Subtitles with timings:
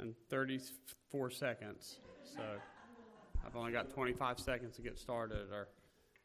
[0.00, 1.98] and 34 seconds.
[2.24, 2.42] So
[3.46, 5.68] I've only got 25 seconds to get started, or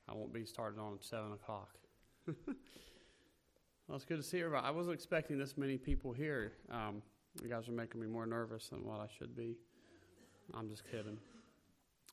[0.08, 1.70] I won't be started on 7 o'clock.
[2.28, 4.66] well, it's good to see everybody.
[4.66, 6.54] I wasn't expecting this many people here.
[6.72, 7.02] Um,
[7.42, 9.56] you guys are making me more nervous than what I should be.
[10.54, 11.18] I'm just kidding.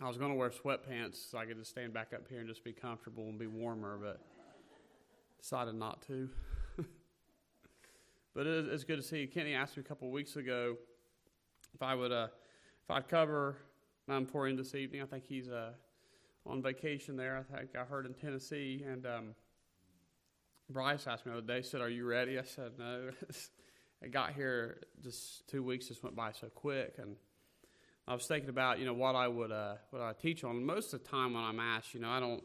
[0.01, 2.49] I was going to wear sweatpants so I could just stand back up here and
[2.49, 4.21] just be comfortable and be warmer, but
[5.41, 6.31] decided not to.
[8.35, 9.29] but it is, it's good to see you.
[9.29, 10.77] Kenny asked me a couple of weeks ago
[11.75, 12.29] if I would, uh,
[12.85, 13.57] if I'd cover
[14.11, 15.03] Mount Emporium this evening.
[15.03, 15.71] I think he's uh,
[16.45, 17.37] on vacation there.
[17.39, 19.35] I think I heard in Tennessee, and um,
[20.69, 21.63] Bryce asked me the other day.
[21.63, 23.11] Said, "Are you ready?" I said, "No."
[24.03, 27.17] I got here just two weeks just went by so quick, and
[28.09, 30.65] I was thinking about you know what I would uh, what I teach on.
[30.65, 32.43] Most of the time when I'm asked, you know, I don't,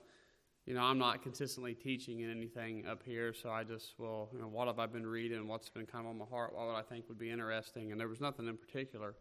[0.65, 4.39] you know, I'm not consistently teaching in anything up here, so I just well, you
[4.39, 5.47] know, what have I been reading?
[5.47, 6.55] What's been kind of on my heart?
[6.55, 7.91] What would I think would be interesting?
[7.91, 9.15] And there was nothing in particular.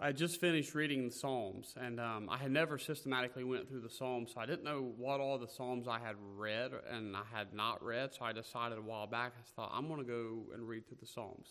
[0.00, 3.90] I just finished reading the Psalms, and um, I had never systematically went through the
[3.90, 7.52] Psalms, so I didn't know what all the Psalms I had read and I had
[7.52, 8.14] not read.
[8.14, 10.98] So I decided a while back, I thought I'm going to go and read through
[11.00, 11.48] the Psalms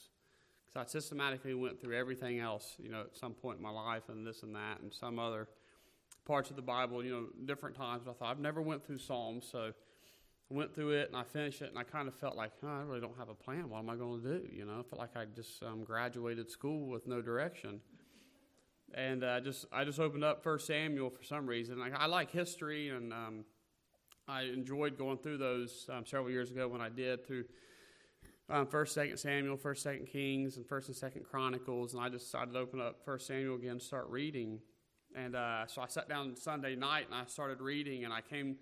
[0.65, 4.03] because I systematically went through everything else, you know, at some point in my life,
[4.07, 5.49] and this and that, and some other
[6.27, 8.07] parts of the Bible, you know, different times.
[8.07, 9.71] I thought I've never went through Psalms, so
[10.51, 12.67] I went through it and I finished it, and I kind of felt like oh,
[12.67, 13.69] I really don't have a plan.
[13.69, 14.47] What am I going to do?
[14.51, 17.81] You know, I felt like I just um, graduated school with no direction
[18.93, 21.81] and uh, just I just opened up First Samuel for some reason.
[21.81, 23.45] I, I like history, and um,
[24.27, 27.45] I enjoyed going through those um, several years ago when I did through
[28.49, 31.93] um, First, Second Samuel, First, Second Kings, and First and Second Chronicles.
[31.93, 34.59] And I just decided to open up First Samuel again, and start reading.
[35.15, 38.57] And uh, so I sat down Sunday night and I started reading, and I came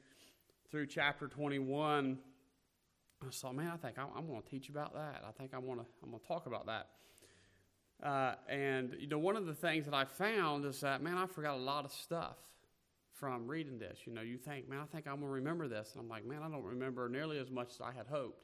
[0.72, 2.18] through chapter 21.
[3.22, 5.24] I thought, man, I think I'm, I'm going to teach about that.
[5.28, 6.90] I think I want to I'm going to talk about that.
[8.04, 11.28] Uh, and you know, one of the things that I found is that man, I
[11.28, 12.38] forgot a lot of stuff
[13.14, 14.00] from reading this.
[14.06, 16.42] You know, you think, man, I think I'm gonna remember this, and I'm like, man,
[16.44, 18.44] I don't remember nearly as much as I had hoped.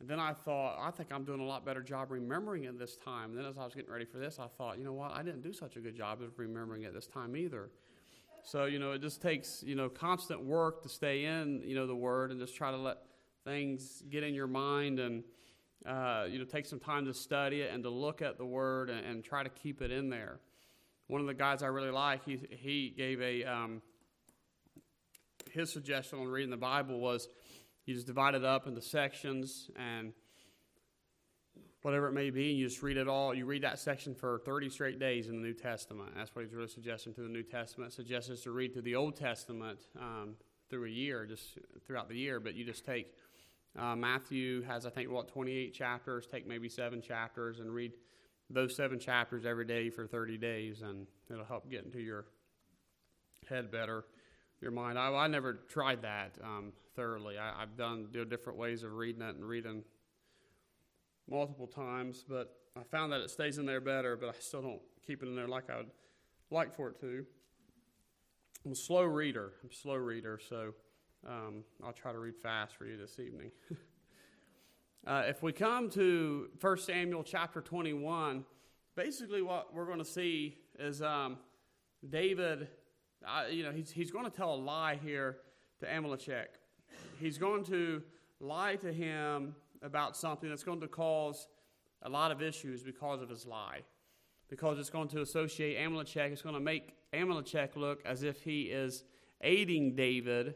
[0.00, 2.96] And then I thought, I think I'm doing a lot better job remembering it this
[2.96, 3.30] time.
[3.30, 5.22] And then as I was getting ready for this, I thought, you know what, I
[5.22, 7.70] didn't do such a good job of remembering it this time either.
[8.44, 11.86] So you know, it just takes you know constant work to stay in you know
[11.86, 12.98] the Word and just try to let
[13.44, 15.24] things get in your mind and
[15.86, 18.90] uh, you know, take some time to study it and to look at the Word
[18.90, 20.40] and, and, try to keep it in there.
[21.06, 23.80] One of the guys I really like, he, he gave a, um,
[25.52, 27.28] his suggestion on reading the Bible was
[27.88, 30.12] you just divide it up into sections and
[31.82, 33.34] whatever it may be, and you just read it all.
[33.34, 36.10] You read that section for 30 straight days in the New Testament.
[36.16, 37.92] That's what he's really suggesting to the New Testament.
[37.92, 40.34] Suggests us to read through the Old Testament um,
[40.70, 43.14] through a year, just throughout the year, but you just take–
[43.78, 46.26] uh, Matthew has, I think, what, 28 chapters.
[46.26, 47.92] Take maybe seven chapters and read
[48.50, 52.24] those seven chapters every day for 30 days, and it'll help get into your
[53.48, 54.04] head better,
[54.60, 54.98] your mind.
[54.98, 57.38] I, I never tried that um, thoroughly.
[57.38, 59.84] I, have done you know, different ways of reading it and reading
[61.30, 64.80] multiple times, but I found that it stays in there better, but I still don't
[65.06, 65.90] keep it in there like I would
[66.50, 67.24] like for it to.
[68.66, 69.52] I'm a slow reader.
[69.62, 70.74] I'm a slow reader, so
[71.24, 73.52] um, I'll try to read fast for you this evening.
[75.06, 78.44] uh, if we come to 1 Samuel chapter 21,
[78.96, 81.38] basically what we're going to see is um,
[82.10, 82.66] David,
[83.24, 85.36] uh, you know, he's, he's going to tell a lie here
[85.78, 86.58] to Amalek.
[87.20, 88.02] He's going to
[88.40, 91.48] lie to him about something that's going to cause
[92.02, 93.82] a lot of issues because of his lie.
[94.48, 98.62] Because it's going to associate Amalek, it's going to make Amalek look as if he
[98.62, 99.04] is
[99.42, 100.54] aiding David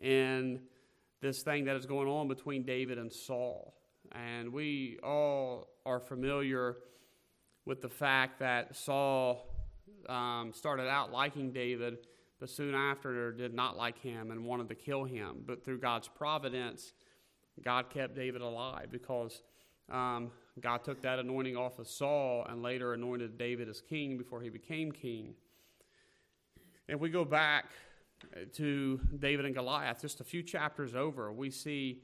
[0.00, 0.60] in
[1.20, 3.74] this thing that is going on between David and Saul.
[4.10, 6.76] And we all are familiar
[7.64, 9.46] with the fact that Saul
[10.08, 11.98] um, started out liking David,
[12.42, 15.44] but soon after did not like him and wanted to kill him.
[15.46, 16.92] But through God's providence,
[17.64, 19.44] God kept David alive because
[19.88, 24.40] um, God took that anointing off of Saul and later anointed David as king before
[24.40, 25.34] he became king.
[26.88, 27.66] If we go back
[28.54, 32.02] to David and Goliath, just a few chapters over, we see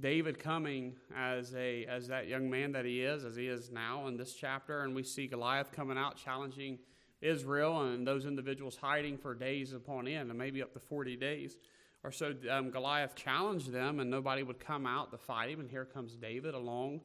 [0.00, 4.06] David coming as a as that young man that he is, as he is now
[4.06, 6.78] in this chapter, and we see Goliath coming out challenging
[7.20, 11.56] Israel and those individuals hiding for days upon end, and maybe up to forty days
[12.04, 12.34] or so.
[12.50, 15.60] Um, Goliath challenged them, and nobody would come out to fight him.
[15.60, 17.00] And here comes David along,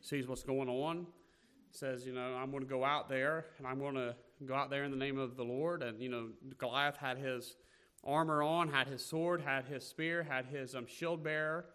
[0.00, 1.06] sees what's going on,
[1.70, 4.14] says, "You know, I'm going to go out there, and I'm going to
[4.46, 6.28] go out there in the name of the Lord." And you know,
[6.58, 7.56] Goliath had his
[8.02, 11.66] armor on, had his sword, had his spear, had his um, shield bearer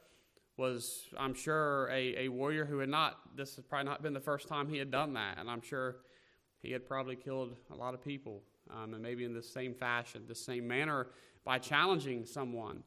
[0.57, 4.21] was, I'm sure, a, a warrior who had not, this has probably not been the
[4.21, 5.37] first time he had done that.
[5.37, 5.97] And I'm sure
[6.65, 8.41] he had probably killed a lot of people,
[8.71, 11.07] um, and maybe in the same fashion, the same manner,
[11.43, 12.83] by challenging someone.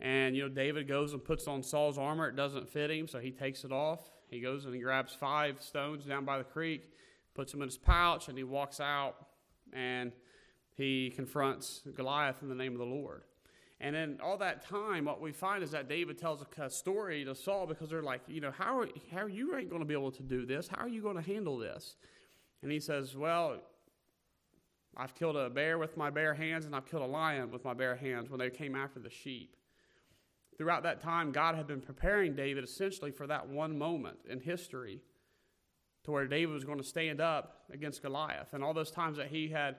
[0.00, 2.28] And, you know, David goes and puts on Saul's armor.
[2.28, 4.00] It doesn't fit him, so he takes it off.
[4.28, 6.92] He goes and he grabs five stones down by the creek,
[7.34, 9.14] puts them in his pouch, and he walks out
[9.72, 10.12] and
[10.76, 13.22] he confronts Goliath in the name of the Lord.
[13.80, 17.34] And in all that time, what we find is that David tells a story to
[17.34, 20.12] Saul because they're like, you know, how are, how are you going to be able
[20.12, 20.68] to do this?
[20.68, 21.96] How are you going to handle this?
[22.64, 23.58] And he says, well,
[24.96, 27.74] I've killed a bear with my bare hands, and I've killed a lion with my
[27.74, 29.54] bare hands when they came after the sheep.
[30.56, 35.02] Throughout that time, God had been preparing David essentially for that one moment in history
[36.04, 38.54] to where David was going to stand up against Goliath.
[38.54, 39.76] And all those times that he had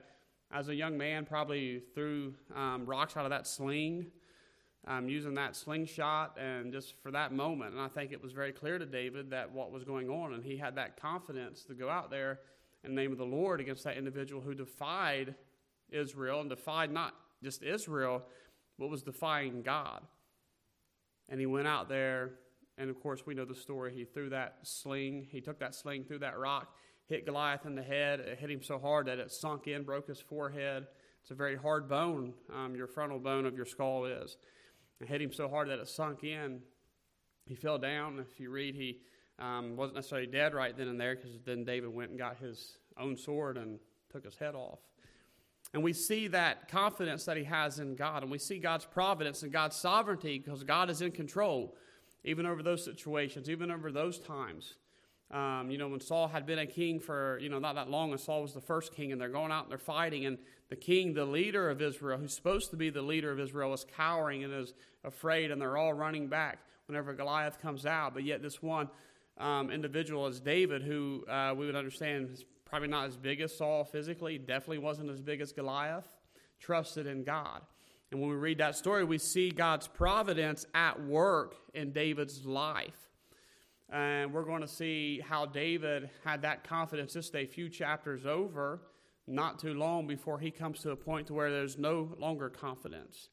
[0.52, 4.06] as a young man, probably threw um, rocks out of that sling,
[4.86, 7.72] um, using that slingshot, and just for that moment.
[7.72, 10.44] And I think it was very clear to David that what was going on, and
[10.44, 12.38] he had that confidence to go out there
[12.86, 15.34] in the name of the Lord against that individual who defied
[15.90, 18.22] Israel and defied not just Israel,
[18.78, 20.02] but was defying God.
[21.28, 22.32] And he went out there,
[22.78, 23.92] and of course, we know the story.
[23.94, 26.74] He threw that sling, he took that sling, through that rock,
[27.06, 28.20] hit Goliath in the head.
[28.20, 30.86] It hit him so hard that it sunk in, broke his forehead.
[31.22, 34.36] It's a very hard bone, um, your frontal bone of your skull is.
[35.00, 36.60] It hit him so hard that it sunk in.
[37.44, 38.18] He fell down.
[38.20, 39.00] If you read, he
[39.38, 42.78] um, wasn't necessarily dead right then and there because then David went and got his
[42.98, 43.78] own sword and
[44.10, 44.78] took his head off.
[45.74, 49.42] And we see that confidence that he has in God, and we see God's providence
[49.42, 51.76] and God's sovereignty because God is in control,
[52.24, 54.74] even over those situations, even over those times.
[55.30, 58.12] Um, you know, when Saul had been a king for, you know, not that long,
[58.12, 60.76] and Saul was the first king, and they're going out and they're fighting, and the
[60.76, 64.44] king, the leader of Israel, who's supposed to be the leader of Israel, is cowering
[64.44, 64.72] and is
[65.02, 68.14] afraid, and they're all running back whenever Goliath comes out.
[68.14, 68.88] But yet, this one
[69.38, 73.56] um, individual as David, who uh, we would understand is probably not as big as
[73.56, 76.06] Saul physically, definitely wasn't as big as Goliath,
[76.60, 77.62] trusted in God.
[78.10, 83.10] And when we read that story, we see God's providence at work in David's life.
[83.90, 88.82] And we're going to see how David had that confidence just a few chapters over,
[89.26, 93.28] not too long before he comes to a point to where there's no longer confidence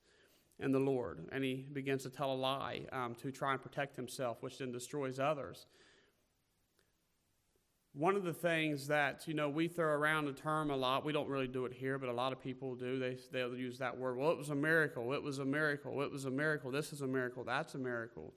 [0.60, 1.28] in the Lord.
[1.32, 4.72] And he begins to tell a lie um, to try and protect himself, which then
[4.72, 5.66] destroys others.
[7.96, 11.14] One of the things that, you know, we throw around the term a lot, we
[11.14, 12.98] don't really do it here, but a lot of people do.
[12.98, 14.18] They, they'll use that word.
[14.18, 15.14] Well, it was a miracle.
[15.14, 16.02] It was a miracle.
[16.02, 16.72] It was a miracle.
[16.72, 17.44] This is a miracle.
[17.44, 18.34] That's a miracle.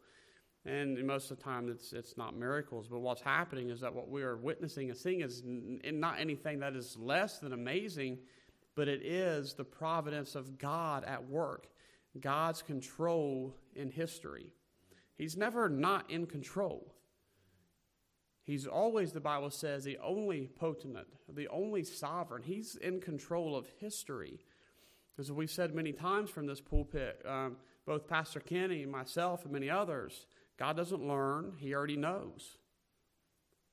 [0.67, 2.87] And most of the time, it's, it's not miracles.
[2.87, 6.59] But what's happening is that what we are witnessing and seeing is n- not anything
[6.59, 8.19] that is less than amazing,
[8.75, 11.69] but it is the providence of God at work,
[12.20, 14.52] God's control in history.
[15.17, 16.96] He's never not in control.
[18.47, 20.97] He's always, the Bible says, the only potent,
[21.29, 22.45] the only sovereign.
[22.45, 24.39] He's in control of history.
[25.19, 29.53] As we've said many times from this pulpit, um, both Pastor Kenny and myself and
[29.53, 30.27] many others,
[30.59, 32.57] God doesn't learn, He already knows.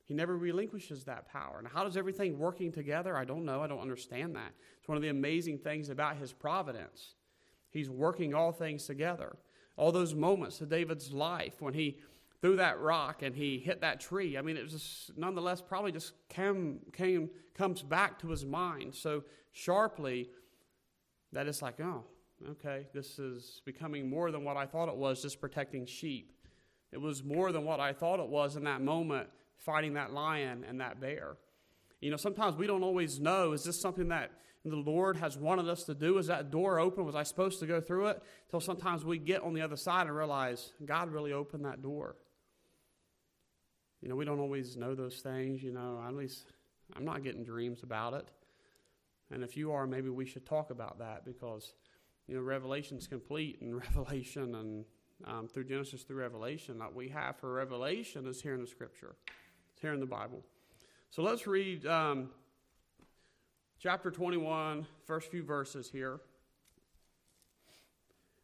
[0.05, 1.59] He never relinquishes that power.
[1.59, 3.15] And how does everything working together?
[3.15, 3.61] I don't know.
[3.61, 4.53] I don't understand that.
[4.79, 7.13] It's one of the amazing things about His providence.
[7.69, 9.35] He's working all things together.
[9.77, 11.97] All those moments of David's life when he
[12.43, 14.37] threw that rock and he hit that tree.
[14.37, 18.93] I mean, it was just, nonetheless probably just came, came, comes back to his mind
[18.93, 20.29] so sharply
[21.31, 22.03] that it's like, oh,
[22.49, 26.33] okay, this is becoming more than what I thought it was, just protecting sheep.
[26.91, 30.65] It was more than what I thought it was in that moment, fighting that lion
[30.67, 31.37] and that bear.
[32.01, 34.31] You know, sometimes we don't always know is this something that
[34.65, 36.17] the Lord has wanted us to do?
[36.17, 37.05] Is that door open?
[37.05, 38.21] Was I supposed to go through it?
[38.47, 42.17] Until sometimes we get on the other side and realize God really opened that door.
[44.03, 45.63] You know, we don't always know those things.
[45.63, 46.51] You know, at least
[46.93, 48.27] I'm not getting dreams about it.
[49.31, 51.73] And if you are, maybe we should talk about that because,
[52.27, 54.85] you know, Revelation's complete and Revelation and
[55.25, 59.15] um, through Genesis through Revelation that we have for Revelation is here in the Scripture.
[59.71, 60.43] It's here in the Bible.
[61.09, 62.29] So let's read um,
[63.79, 66.19] chapter 21, first few verses here.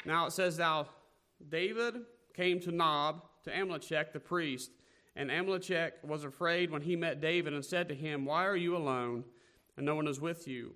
[0.05, 0.87] Now it says, Thou
[1.49, 1.95] David
[2.33, 4.71] came to Nob, to Amalek the priest,
[5.19, 8.77] and Amalek was afraid when he met David and said to him, Why are you
[8.77, 9.25] alone,
[9.75, 10.75] and no one is with you?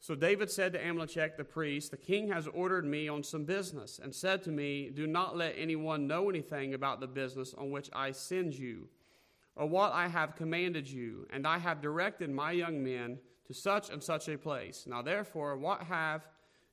[0.00, 4.00] So David said to Amalek the priest, The king has ordered me on some business,
[4.02, 7.90] and said to me, Do not let anyone know anything about the business on which
[7.92, 8.88] I send you,
[9.56, 13.90] or what I have commanded you, and I have directed my young men to such
[13.90, 14.86] and such a place.
[14.86, 16.26] Now therefore, what have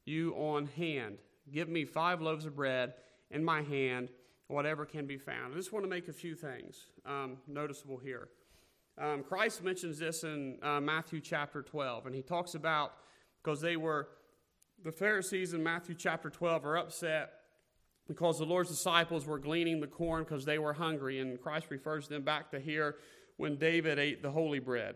[0.06, 1.18] you on hand?
[1.51, 2.94] Give me five loaves of bread
[3.30, 4.08] in my hand,
[4.51, 5.53] whatever can be found.
[5.53, 8.29] I just want to make a few things um, noticeable here.
[8.98, 12.93] Um, Christ mentions this in uh, Matthew chapter 12, and he talks about
[13.41, 14.10] because they were,
[14.84, 17.31] the Pharisees in Matthew chapter 12 are upset
[18.08, 22.08] because the Lord's disciples were gleaning the corn because they were hungry, and Christ refers
[22.08, 22.98] them back to here
[23.38, 24.96] when David ate the holy bread.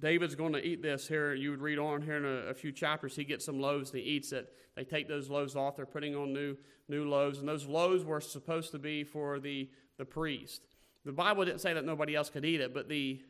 [0.00, 1.34] David's going to eat this here.
[1.34, 3.14] You would read on here in a, a, few chapters.
[3.14, 4.52] He gets some loaves and he eats it.
[4.74, 5.76] They take those loaves off.
[5.76, 6.56] They're putting on new
[6.88, 10.62] new loaves, and those loaves were supposed to be for the the priest.
[11.04, 13.20] The Bible didn't say that nobody else could eat it, but the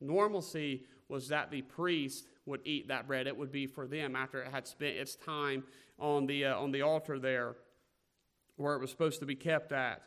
[0.00, 3.26] normalcy was that the priest would eat that bread.
[3.26, 5.64] It would be for them after it had spent its time
[5.98, 7.56] on the uh, on the altar there,
[8.56, 10.02] where it was supposed to be kept at.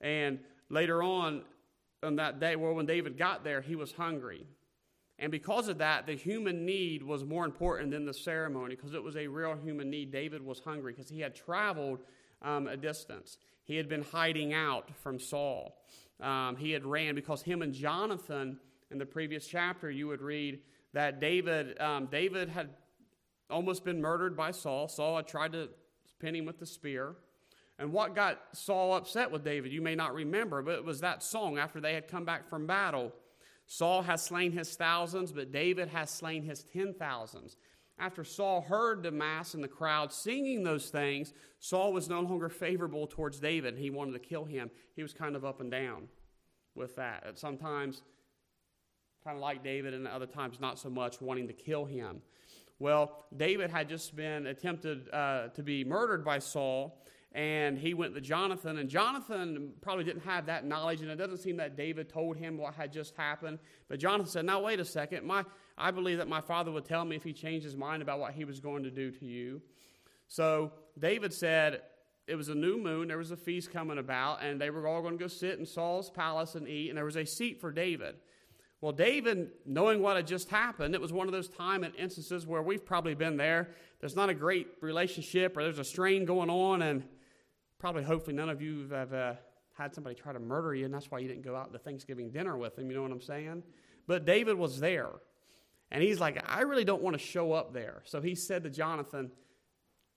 [0.00, 1.42] And later on,
[2.02, 4.46] on that day, well, when David got there, he was hungry.
[5.18, 9.02] And because of that, the human need was more important than the ceremony because it
[9.02, 10.12] was a real human need.
[10.12, 12.00] David was hungry because he had traveled
[12.42, 13.38] um, a distance.
[13.64, 15.76] He had been hiding out from Saul.
[16.20, 18.58] Um, he had ran because him and Jonathan,
[18.90, 20.60] in the previous chapter, you would read
[20.92, 22.70] that David, um, David had
[23.50, 24.88] almost been murdered by Saul.
[24.88, 25.68] Saul had tried to
[26.20, 27.16] pin him with the spear.
[27.78, 31.22] And what got Saul upset with David, you may not remember, but it was that
[31.22, 33.12] song after they had come back from battle.
[33.70, 37.56] Saul has slain his thousands, but David has slain his ten thousands.
[37.98, 42.48] After Saul heard the mass and the crowd singing those things, Saul was no longer
[42.48, 43.76] favorable towards David.
[43.76, 44.70] He wanted to kill him.
[44.96, 46.08] He was kind of up and down
[46.74, 47.24] with that.
[47.26, 48.02] At sometimes,
[49.22, 52.22] kind of like David, and other times not so much, wanting to kill him.
[52.78, 57.04] Well, David had just been attempted uh, to be murdered by Saul,
[57.38, 61.36] and he went to Jonathan, and Jonathan probably didn't have that knowledge, and it doesn't
[61.36, 63.60] seem that David told him what had just happened.
[63.86, 65.24] But Jonathan said, Now, wait a second.
[65.24, 65.44] My,
[65.76, 68.32] I believe that my father would tell me if he changed his mind about what
[68.32, 69.62] he was going to do to you.
[70.26, 71.82] So David said,
[72.26, 75.00] It was a new moon, there was a feast coming about, and they were all
[75.00, 77.70] going to go sit in Saul's palace and eat, and there was a seat for
[77.70, 78.16] David.
[78.80, 82.48] Well, David, knowing what had just happened, it was one of those time and instances
[82.48, 83.68] where we've probably been there.
[84.00, 87.04] There's not a great relationship, or there's a strain going on, and
[87.78, 89.34] probably, hopefully, none of you have uh,
[89.72, 92.30] had somebody try to murder you, and that's why you didn't go out to Thanksgiving
[92.30, 92.90] dinner with them.
[92.90, 93.62] You know what I'm saying?
[94.06, 95.10] But David was there.
[95.90, 98.02] And he's like, I really don't want to show up there.
[98.04, 99.30] So he said to Jonathan,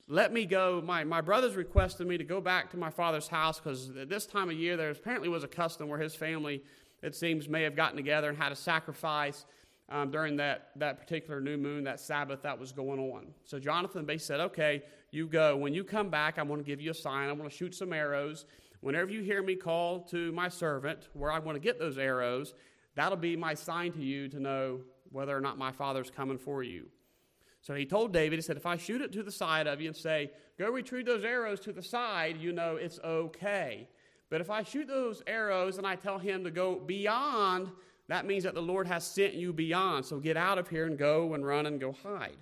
[0.08, 0.82] Let me go.
[0.84, 4.26] My, my brothers requested me to go back to my father's house because at this
[4.26, 6.64] time of year, there apparently was a custom where his family,
[7.02, 9.46] it seems, may have gotten together and had a sacrifice
[9.88, 13.28] um, during that, that particular new moon, that Sabbath that was going on.
[13.46, 15.56] So Jonathan basically said, Okay, you go.
[15.56, 17.30] When you come back, I'm going to give you a sign.
[17.30, 18.46] I'm going to shoot some arrows.
[18.80, 22.54] Whenever you hear me call to my servant where I want to get those arrows,
[22.96, 26.64] that'll be my sign to you to know whether or not my father's coming for
[26.64, 26.88] you.
[27.62, 29.88] So he told David, he said, If I shoot it to the side of you
[29.88, 33.88] and say, Go retrieve those arrows to the side, you know it's okay.
[34.30, 37.70] But if I shoot those arrows and I tell him to go beyond
[38.12, 40.06] that means that the Lord has sent you beyond.
[40.06, 42.36] So get out of here and go and run and go hide.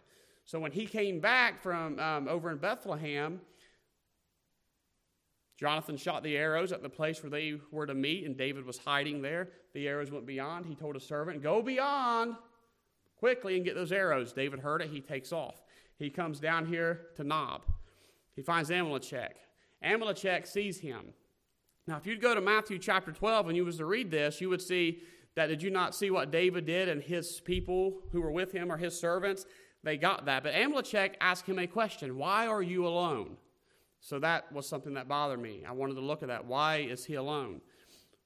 [0.49, 3.39] So when he came back from um, over in Bethlehem,
[5.59, 8.79] Jonathan shot the arrows at the place where they were to meet, and David was
[8.79, 9.49] hiding there.
[9.75, 10.65] The arrows went beyond.
[10.65, 12.33] He told a servant, Go beyond
[13.19, 14.33] quickly and get those arrows.
[14.33, 14.89] David heard it.
[14.89, 15.61] He takes off.
[15.99, 17.61] He comes down here to Nob.
[18.35, 19.35] He finds Amalek.
[19.83, 21.13] Amalek sees him.
[21.85, 24.49] Now, if you'd go to Matthew chapter 12 and you was to read this, you
[24.49, 25.03] would see
[25.35, 28.71] that did you not see what David did and his people who were with him
[28.71, 29.45] or his servants?
[29.83, 30.43] They got that.
[30.43, 33.37] But Amalek asked him a question Why are you alone?
[34.01, 35.63] So that was something that bothered me.
[35.67, 36.45] I wanted to look at that.
[36.45, 37.61] Why is he alone?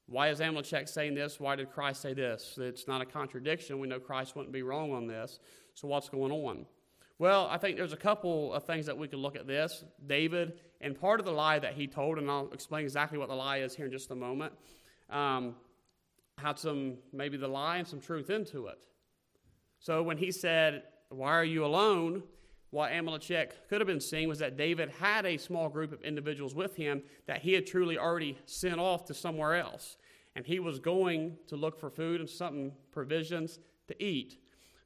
[0.05, 1.39] Why is Amalek saying this?
[1.39, 2.57] Why did Christ say this?
[2.59, 3.79] It's not a contradiction.
[3.79, 5.39] We know Christ wouldn't be wrong on this.
[5.73, 6.65] So what's going on?
[7.19, 9.83] Well, I think there's a couple of things that we could look at this.
[10.05, 13.35] David, and part of the lie that he told, and I'll explain exactly what the
[13.35, 14.53] lie is here in just a moment.
[15.09, 15.55] Um,
[16.37, 18.79] had some, maybe the lie and some truth into it.
[19.79, 20.83] So when he said,
[21.13, 22.23] Why are you alone?
[22.71, 26.55] What Amalek could have been seeing was that David had a small group of individuals
[26.55, 29.97] with him that he had truly already sent off to somewhere else.
[30.35, 34.39] And he was going to look for food and something, provisions to eat.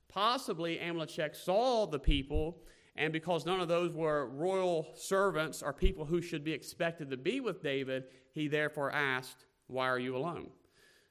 [0.10, 2.58] Possibly Amalek saw the people,
[2.98, 7.18] and because none of those were royal servants or people who should be expected to
[7.18, 10.50] be with David, he therefore asked, Why are you alone?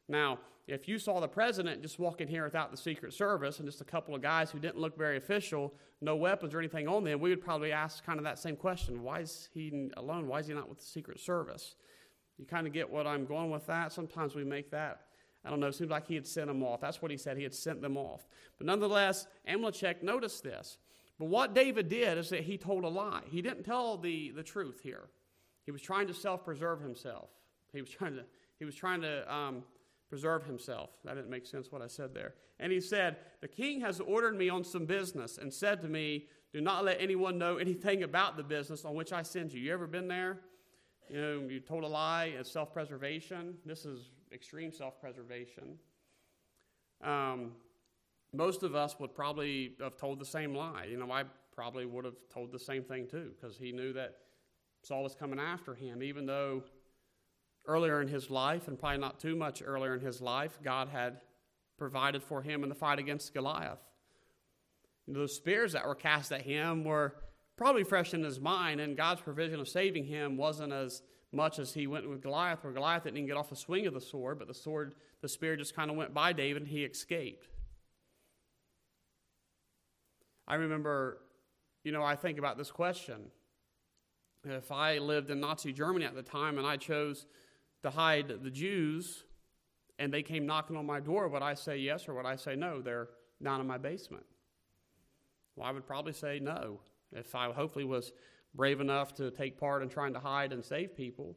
[0.08, 3.80] Now, if you saw the president just walking here without the Secret Service and just
[3.80, 7.20] a couple of guys who didn't look very official, no weapons or anything on them,
[7.20, 10.26] we would probably ask kind of that same question why is he alone?
[10.26, 11.76] Why is he not with the Secret Service?
[12.36, 13.92] You kind of get what I'm going with that.
[13.92, 15.02] Sometimes we make that.
[15.44, 16.80] I don't know, it seems like he had sent them off.
[16.80, 17.36] That's what he said.
[17.36, 18.26] He had sent them off.
[18.58, 20.78] But nonetheless, Amalek noticed this.
[21.20, 23.22] But what David did is that he told a lie.
[23.30, 25.08] He didn't tell the, the truth here.
[25.64, 27.30] He was trying to self preserve himself.
[27.72, 28.24] He was trying to,
[28.58, 29.62] he was trying to um,
[30.08, 30.90] preserve himself.
[31.04, 32.34] That didn't make sense what I said there.
[32.58, 36.26] And he said, The king has ordered me on some business and said to me,
[36.52, 39.60] Do not let anyone know anything about the business on which I send you.
[39.60, 40.40] You ever been there?
[41.08, 43.54] You know, you told a lie, it's self preservation.
[43.64, 45.78] This is extreme self preservation.
[47.02, 47.52] Um,
[48.32, 50.86] most of us would probably have told the same lie.
[50.90, 54.16] You know, I probably would have told the same thing too, because he knew that
[54.82, 56.62] Saul was coming after him, even though
[57.66, 61.20] earlier in his life, and probably not too much earlier in his life, God had
[61.78, 63.78] provided for him in the fight against Goliath.
[65.06, 67.14] You know, those spears that were cast at him were
[67.56, 71.72] probably fresh in his mind, and God's provision of saving him wasn't as much as
[71.72, 74.38] he went with Goliath, where Goliath didn't even get off the swing of the sword,
[74.38, 77.48] but the sword, the spear just kind of went by David and he escaped.
[80.48, 81.18] I remember,
[81.82, 83.30] you know, I think about this question.
[84.44, 87.26] If I lived in Nazi Germany at the time and I chose
[87.86, 89.22] to hide the Jews
[90.00, 92.56] and they came knocking on my door, would I say yes or would I say
[92.56, 92.82] no?
[92.82, 93.08] They're
[93.40, 94.24] down in my basement.
[95.54, 96.80] Well, I would probably say no
[97.12, 98.12] if I hopefully was
[98.54, 101.36] brave enough to take part in trying to hide and save people.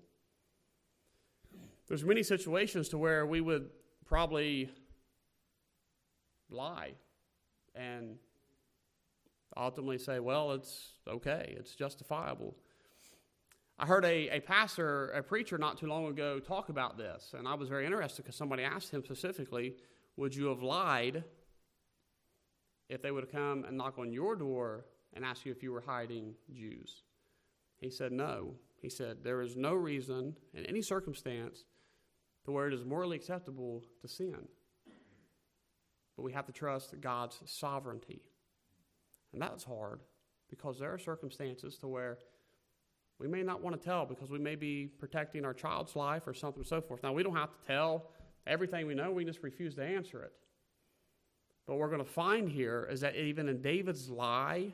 [1.87, 3.69] There's many situations to where we would
[4.07, 4.71] probably
[6.49, 6.93] lie
[7.75, 8.15] and
[9.55, 12.55] ultimately say, well, it's okay, it's justifiable.
[13.81, 17.47] I heard a, a pastor, a preacher not too long ago talk about this, and
[17.47, 19.75] I was very interested because somebody asked him specifically,
[20.17, 21.23] Would you have lied
[22.89, 25.71] if they would have come and knocked on your door and asked you if you
[25.71, 27.03] were hiding Jews?
[27.77, 28.55] He said, No.
[28.81, 31.63] He said, There is no reason in any circumstance
[32.43, 34.49] to where it is morally acceptable to sin.
[36.17, 38.23] But we have to trust God's sovereignty.
[39.31, 40.01] And that's hard
[40.49, 42.17] because there are circumstances to where
[43.19, 46.33] we may not want to tell because we may be protecting our child's life or
[46.33, 47.03] something so forth.
[47.03, 48.05] Now, we don't have to tell
[48.47, 50.31] everything we know, we just refuse to answer it.
[51.67, 54.73] But what we're going to find here is that even in David's lie,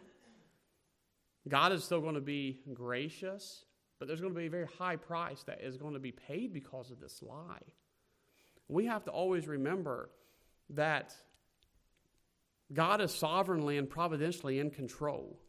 [1.47, 3.65] God is still going to be gracious,
[3.99, 6.53] but there's going to be a very high price that is going to be paid
[6.53, 7.63] because of this lie.
[8.67, 10.09] We have to always remember
[10.71, 11.13] that
[12.73, 15.39] God is sovereignly and providentially in control.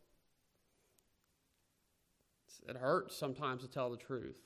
[2.68, 4.38] It hurts sometimes to tell the truth.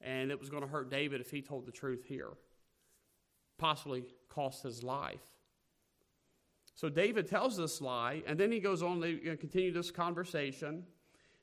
[0.00, 2.30] And it was going to hurt David if he told the truth here,
[3.58, 5.20] possibly cost his life.
[6.74, 10.84] So David tells this lie, and then he goes on to continue this conversation.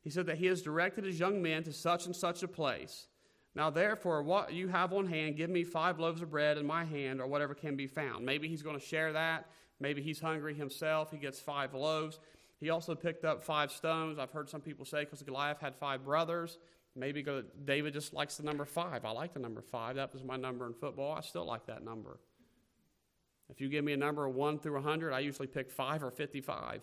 [0.02, 3.08] He said that he has directed his young men to such and such a place.
[3.54, 6.86] Now, therefore, what you have on hand, give me five loaves of bread in my
[6.86, 8.26] hand, or whatever can be found.
[8.26, 9.48] Maybe he's going to share that.
[9.80, 11.12] Maybe he's hungry himself.
[11.12, 12.20] He gets five loaves.
[12.60, 14.18] He also picked up five stones.
[14.18, 16.58] I've heard some people say because Goliath had five brothers.
[16.96, 17.24] Maybe
[17.66, 19.06] David just likes the number five.
[19.06, 19.96] I like the number five.
[19.98, 21.14] That was my number in football.
[21.14, 22.20] I still like that number.
[23.50, 26.12] If you give me a number of 1 through 100, I usually pick 5 or
[26.12, 26.82] 55.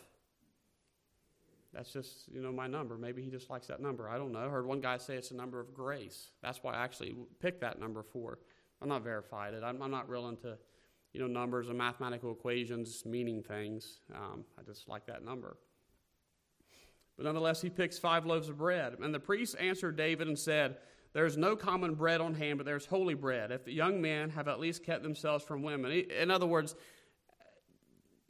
[1.75, 2.97] That's just, you know, my number.
[2.97, 4.09] Maybe he just likes that number.
[4.09, 4.39] I don't know.
[4.39, 6.29] I heard one guy say it's a number of grace.
[6.41, 8.39] That's why I actually picked that number for.
[8.81, 9.65] I'm not verified it.
[9.65, 10.57] I'm, I'm not real into,
[11.15, 14.01] you know, numbers and mathematical equations meaning things.
[14.15, 15.57] Um, I just like that number.
[17.17, 18.97] But nonetheless, he picks five loaves of bread.
[19.01, 20.77] And the priest answered David and said,
[21.13, 23.53] there's no common bread on hand, but there's holy bread.
[23.53, 25.93] If the young men have at least kept themselves from women.
[25.93, 26.75] In other words,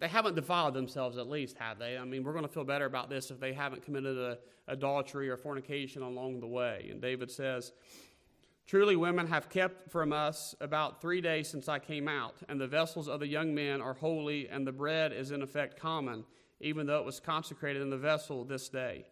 [0.01, 1.97] they haven't defiled themselves, at least, have they?
[1.97, 5.31] I mean, we're going to feel better about this if they haven't committed a, adultery
[5.31, 6.89] or fornication along the way.
[6.91, 7.73] And David says,
[8.67, 12.67] Truly, women have kept from us about three days since I came out, and the
[12.67, 16.25] vessels of the young men are holy, and the bread is in effect common,
[16.61, 19.05] even though it was consecrated in the vessel this day.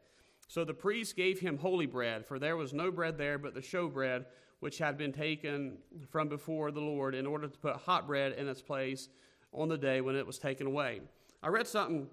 [0.49, 3.61] So the priest gave him holy bread, for there was no bread there but the
[3.61, 4.25] showbread,
[4.61, 8.49] which had been taken from before the Lord, in order to put hot bread in
[8.49, 9.09] its place
[9.53, 11.01] on the day when it was taken away.
[11.43, 12.09] I read something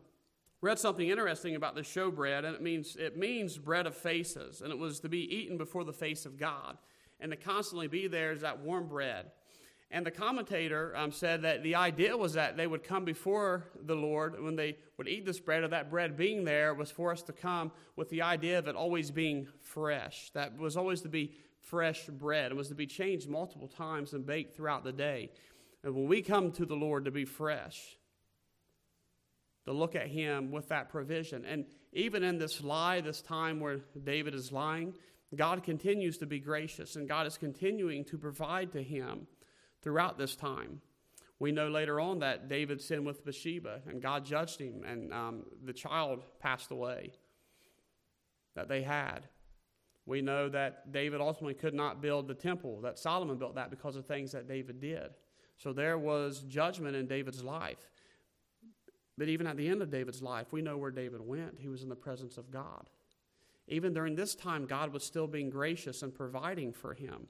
[0.62, 4.71] read something interesting about the showbread, and it means it means bread of faces, and
[4.71, 6.78] it was to be eaten before the face of God,
[7.19, 9.32] and to constantly be there is that warm bread.
[9.91, 13.95] And the commentator um, said that the idea was that they would come before the
[13.95, 17.23] Lord when they would eat this bread, or that bread being there was for us
[17.23, 20.29] to come with the idea of it always being fresh.
[20.36, 22.51] That was always to be fresh bread.
[22.51, 25.32] It was to be changed multiple times and baked throughout the day.
[25.84, 27.97] And when we come to the Lord to be fresh,
[29.65, 31.45] to look at Him with that provision.
[31.45, 34.93] And even in this lie, this time where David is lying,
[35.35, 39.27] God continues to be gracious and God is continuing to provide to him
[39.81, 40.81] throughout this time.
[41.39, 45.45] We know later on that David sinned with Bathsheba, and God judged him, and um,
[45.63, 47.13] the child passed away
[48.55, 49.21] that they had.
[50.05, 53.95] We know that David ultimately could not build the temple, that Solomon built that because
[53.95, 55.11] of things that David did.
[55.55, 57.89] So there was judgment in David's life.
[59.17, 61.59] But even at the end of David's life, we know where David went.
[61.59, 62.89] He was in the presence of God.
[63.69, 67.27] Even during this time, God was still being gracious and providing for him.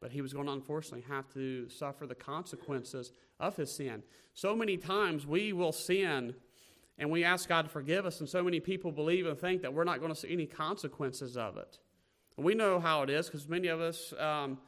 [0.00, 4.02] But he was going to unfortunately have to suffer the consequences of his sin.
[4.34, 6.34] So many times we will sin
[6.98, 9.74] and we ask God to forgive us, and so many people believe and think that
[9.74, 11.78] we're not going to see any consequences of it.
[12.38, 14.12] We know how it is because many of us.
[14.18, 14.58] Um,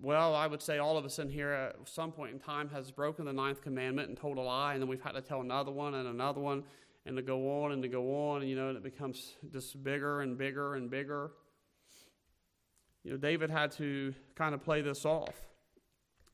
[0.00, 2.90] well, I would say all of us in here at some point in time has
[2.90, 5.70] broken the ninth commandment and told a lie, and then we've had to tell another
[5.70, 6.64] one and another one,
[7.06, 9.82] and to go on and to go on, and, you know, and it becomes just
[9.82, 11.32] bigger and bigger and bigger.
[13.02, 15.34] You know, David had to kind of play this off.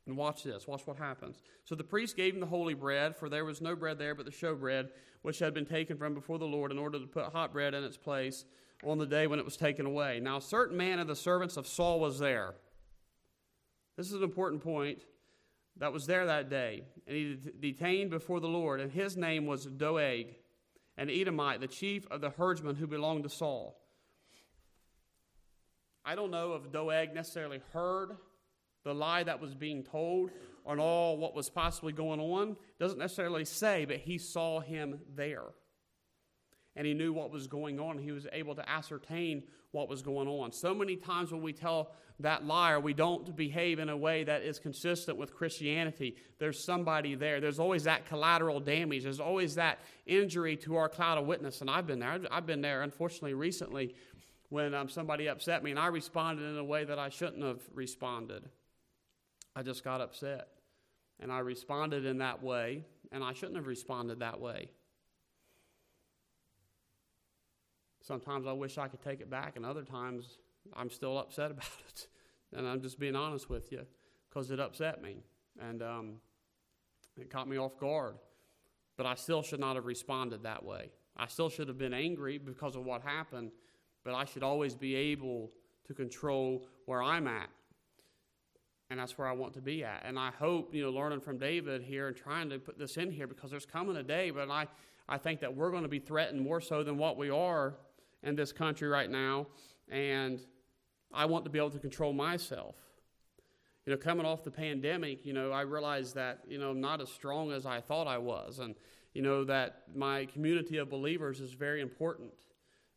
[0.07, 0.67] And watch this.
[0.67, 1.43] Watch what happens.
[1.65, 4.25] So the priest gave him the holy bread, for there was no bread there but
[4.25, 4.89] the showbread,
[5.23, 7.85] which had been taken from before the Lord in order to put hot bread in
[7.85, 8.45] its place
[8.85, 10.19] on the day when it was taken away.
[10.21, 12.55] Now, a certain man of the servants of Saul was there
[14.01, 15.03] this is an important point
[15.77, 19.67] that was there that day, and he detained before the Lord, and his name was
[19.67, 20.37] Doeg,
[21.01, 23.75] an Edomite, the chief of the herdsmen who belonged to Saul.
[26.05, 28.17] I don't know if Doeg necessarily heard
[28.85, 30.31] the lie that was being told
[30.67, 32.55] on all what was possibly going on.
[32.79, 35.45] Doesn't necessarily say, but he saw him there.
[36.77, 37.97] And he knew what was going on.
[37.97, 40.53] He was able to ascertain what was going on.
[40.53, 44.43] So many times when we tell that liar, we don't behave in a way that
[44.43, 46.17] is consistent with Christianity.
[46.39, 47.41] There's somebody there.
[47.41, 49.05] There's always that collateral damage.
[49.05, 51.61] There's always that injury to our cloud of witness.
[51.61, 52.21] And I've been there.
[52.31, 53.95] I've been there, unfortunately, recently
[54.51, 57.61] when um, somebody upset me and I responded in a way that I shouldn't have
[57.73, 58.49] responded.
[59.57, 60.49] I just got upset.
[61.21, 64.71] And I responded in that way, and I shouldn't have responded that way.
[68.03, 70.39] Sometimes I wish I could take it back, and other times
[70.75, 72.07] I'm still upset about it.
[72.53, 73.87] And I'm just being honest with you
[74.29, 75.23] because it upset me.
[75.61, 76.15] And um,
[77.19, 78.17] it caught me off guard.
[78.97, 80.91] But I still should not have responded that way.
[81.17, 83.51] I still should have been angry because of what happened,
[84.05, 85.51] but I should always be able
[85.87, 87.49] to control where I'm at.
[88.91, 90.03] And that's where I want to be at.
[90.05, 93.11] And I hope, you know, learning from David here and trying to put this in
[93.11, 94.67] here because there's coming a day, but I,
[95.09, 97.75] I think that we're going to be threatened more so than what we are
[98.23, 99.47] in this country right now
[99.91, 100.41] and
[101.13, 102.77] I want to be able to control myself.
[103.87, 107.01] You know, coming off the pandemic, you know, I realized that, you know, I'm not
[107.01, 108.75] as strong as I thought I was, and,
[109.15, 112.33] you know, that my community of believers is very important.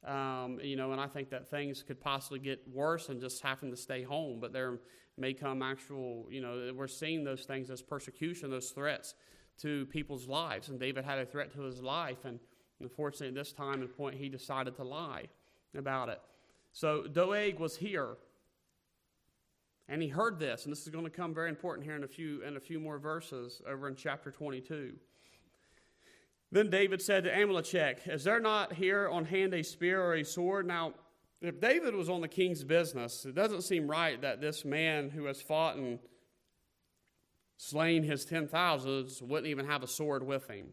[0.06, 3.72] Um, you know, and I think that things could possibly get worse than just having
[3.72, 4.80] to stay home, but there
[5.18, 9.16] may come actual, you know, we're seeing those things as persecution, those threats
[9.62, 10.68] to people's lives.
[10.68, 12.40] And David had a threat to his life, and
[12.84, 15.26] unfortunately, at this time and point, he decided to lie
[15.76, 16.22] about it.
[16.72, 18.18] So Doeg was here.
[19.90, 22.08] And he heard this, and this is going to come very important here in a
[22.08, 24.94] few in a few more verses over in chapter 22.
[26.54, 30.24] Then David said to Ahimelech, Is there not here on hand a spear or a
[30.24, 30.68] sword?
[30.68, 30.94] Now,
[31.42, 35.26] if David was on the king's business, it doesn't seem right that this man who
[35.26, 36.00] has fought and
[37.58, 40.68] slain his ten thousands wouldn't even have a sword with him.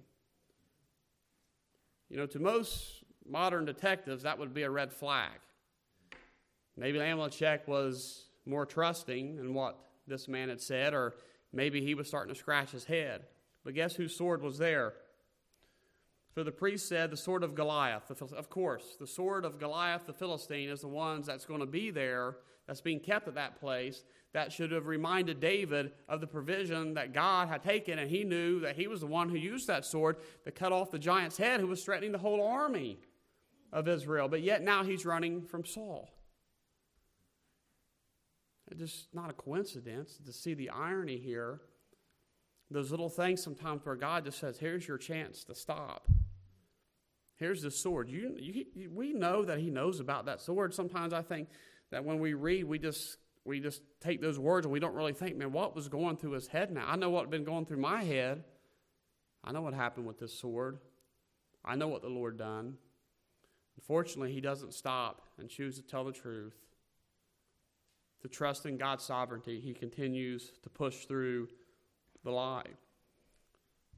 [2.10, 5.38] You know, to most modern detectives, that would be a red flag.
[6.76, 11.14] Maybe Ahimelech was more trusting in what this man had said, or
[11.52, 13.22] maybe he was starting to scratch his head.
[13.64, 14.94] But guess whose sword was there?
[16.34, 18.10] So the priest said, The sword of Goliath.
[18.10, 21.90] Of course, the sword of Goliath the Philistine is the ones that's going to be
[21.90, 26.94] there, that's being kept at that place, that should have reminded David of the provision
[26.94, 29.84] that God had taken, and he knew that he was the one who used that
[29.84, 33.00] sword to cut off the giant's head who was threatening the whole army
[33.72, 34.28] of Israel.
[34.28, 36.08] But yet now he's running from Saul.
[38.70, 41.60] It's just not a coincidence to see the irony here.
[42.70, 46.06] Those little things sometimes where God just says, here's your chance to stop.
[47.36, 48.08] Here's the sword.
[48.08, 50.72] You, you, we know that He knows about that sword.
[50.72, 51.48] Sometimes I think
[51.90, 53.16] that when we read, we just
[53.50, 56.32] we just take those words and we don't really think, man, what was going through
[56.32, 56.86] his head now?
[56.86, 58.44] I know what had been going through my head.
[59.44, 60.78] I know what happened with this sword.
[61.64, 62.76] I know what the Lord done.
[63.76, 66.54] Unfortunately, he doesn't stop and choose to tell the truth
[68.22, 71.48] to trust in God's sovereignty, he continues to push through
[72.22, 72.66] the lie.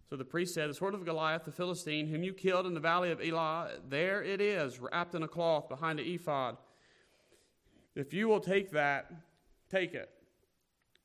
[0.08, 2.80] So the priest said, The sword of Goliath, the Philistine, whom you killed in the
[2.80, 6.56] valley of Elah, there it is, wrapped in a cloth behind the ephod.
[7.94, 9.10] If you will take that,
[9.72, 10.10] take it.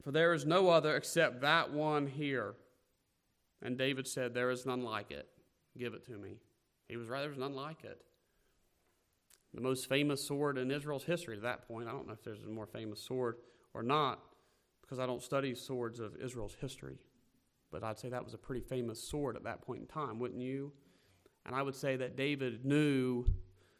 [0.03, 2.55] For there is no other except that one here.
[3.61, 5.27] And David said, There is none like it.
[5.77, 6.37] Give it to me.
[6.87, 8.01] He was right, there was none like it.
[9.53, 11.87] the most famous sword in Israel's history at that point.
[11.87, 13.37] I don't know if there's a more famous sword
[13.73, 14.19] or not
[14.81, 16.97] because I don't study swords of Israel's history.
[17.71, 20.41] But I'd say that was a pretty famous sword at that point in time, wouldn't
[20.41, 20.71] you?
[21.45, 23.25] And I would say that David knew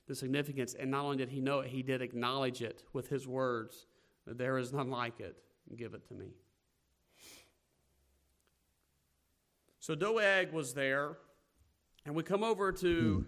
[0.08, 3.28] the significance, and not only did he know it, he did acknowledge it with his
[3.28, 3.86] words
[4.34, 5.38] there is none like it.
[5.76, 6.28] Give it to me.
[9.80, 11.18] So Doeg was there,
[12.06, 13.26] and we come over to.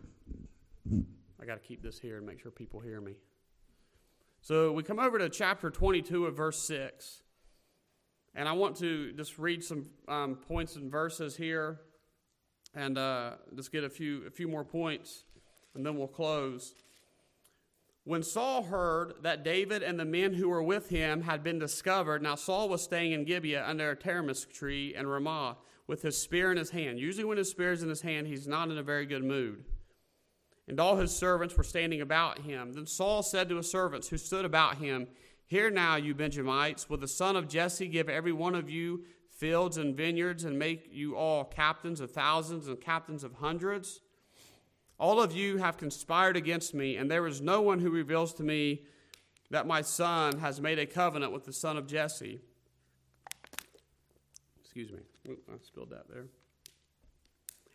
[1.41, 3.13] I got to keep this here and make sure people hear me.
[4.41, 7.23] So we come over to chapter 22 of verse 6.
[8.35, 11.81] And I want to just read some um, points and verses here
[12.75, 15.23] and uh, just get a few, a few more points,
[15.75, 16.75] and then we'll close.
[18.09, 22.23] When Saul heard that David and the men who were with him had been discovered,
[22.23, 26.51] now Saul was staying in Gibeah under a tamarisk tree in Ramah with his spear
[26.51, 26.97] in his hand.
[26.97, 29.63] Usually, when his spear is in his hand, he's not in a very good mood.
[30.67, 32.73] And all his servants were standing about him.
[32.73, 35.07] Then Saul said to his servants who stood about him,
[35.45, 39.03] Hear now, you Benjamites, will the son of Jesse give every one of you
[39.37, 44.01] fields and vineyards and make you all captains of thousands and captains of hundreds?
[44.99, 48.43] All of you have conspired against me, and there is no one who reveals to
[48.43, 48.83] me
[49.49, 52.39] that my son has made a covenant with the son of Jesse.
[54.61, 54.99] Excuse me.
[55.27, 56.25] I spilled that there.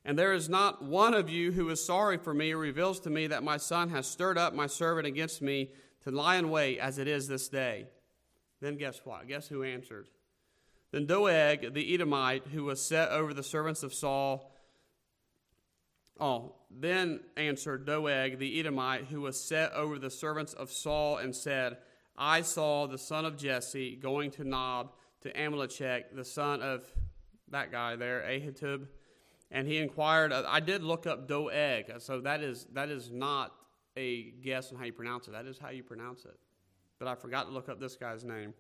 [0.05, 3.11] And there is not one of you who is sorry for me or reveals to
[3.11, 5.71] me that my son has stirred up my servant against me
[6.03, 7.87] to lie in wait as it is this day.
[8.61, 9.27] Then guess what?
[9.27, 10.09] Guess who answered?
[10.93, 14.54] Then Doeg, the Edomite, who was set over the servants of Saul,
[16.21, 21.35] oh, then answered Doeg, the Edomite, who was set over the servants of Saul, and
[21.35, 21.79] said,
[22.17, 26.87] I saw the son of Jesse going to Nob to Ahimelech, the son of
[27.51, 28.87] that guy there, Ahitub,
[29.51, 30.33] and he inquired.
[30.33, 33.53] I did look up Doeg, so that is that is not
[33.97, 35.33] a guess on how you pronounce it.
[35.33, 36.37] That is how you pronounce it.
[36.99, 38.55] But I forgot to look up this guy's name.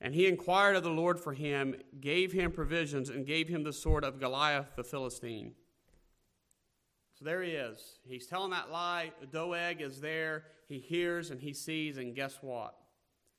[0.00, 3.72] And he inquired of the Lord for him, gave him provisions, and gave him the
[3.72, 5.52] sword of Goliath the Philistine.
[7.20, 7.78] So there he is.
[8.08, 9.12] He's telling that lie.
[9.20, 10.44] The doeg is there.
[10.66, 12.74] He hears and he sees, and guess what?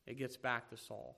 [0.05, 1.17] It gets back to Saul.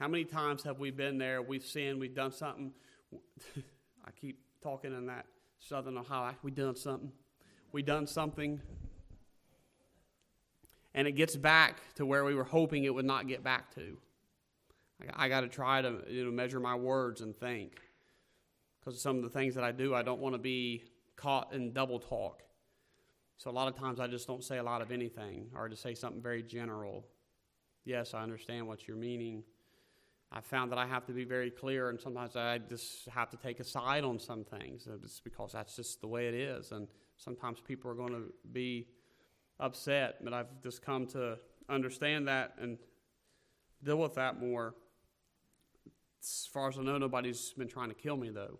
[0.00, 1.42] How many times have we been there?
[1.42, 2.72] We've sinned, we've done something.
[4.04, 5.26] I keep talking in that
[5.58, 6.34] Southern Ohio.
[6.42, 7.12] We done something
[7.74, 8.60] we done something
[10.94, 13.98] and it gets back to where we were hoping it would not get back to.
[15.02, 17.80] I, I got to try to you know, measure my words and think.
[18.78, 20.84] Because some of the things that I do, I don't want to be
[21.16, 22.42] caught in double talk.
[23.36, 25.82] So a lot of times I just don't say a lot of anything or just
[25.82, 27.04] say something very general.
[27.84, 29.42] Yes, I understand what you're meaning.
[30.32, 33.36] I found that I have to be very clear, and sometimes I just have to
[33.36, 34.88] take a side on some things.
[35.02, 36.72] It's because that's just the way it is.
[36.72, 38.88] And sometimes people are going to be
[39.60, 42.78] upset, but I've just come to understand that and
[43.84, 44.74] deal with that more.
[46.20, 48.58] As far as I know, nobody's been trying to kill me, though.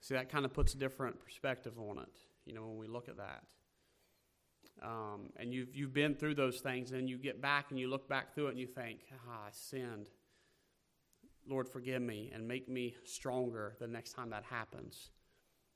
[0.00, 2.08] See, that kind of puts a different perspective on it,
[2.46, 3.42] you know, when we look at that.
[4.82, 8.08] Um, and you've, you've been through those things, and you get back and you look
[8.08, 10.08] back through it and you think, ah, I sinned.
[11.48, 15.10] Lord, forgive me and make me stronger the next time that happens.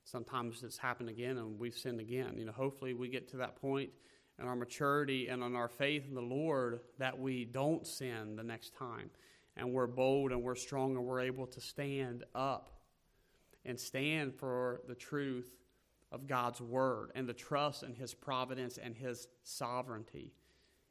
[0.04, 2.34] Sometimes it's happened again and we've sinned again.
[2.36, 3.90] You know, hopefully we get to that point
[4.38, 8.42] in our maturity and in our faith in the Lord that we don't sin the
[8.42, 9.10] next time.
[9.56, 12.70] And we're bold and we're strong and we're able to stand up
[13.64, 15.50] and stand for the truth
[16.10, 20.32] of God's word and the trust in his providence and his sovereignty,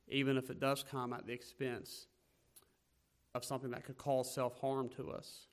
[0.07, 2.07] even if it does come at the expense
[3.33, 5.47] of something that could cause self harm to us.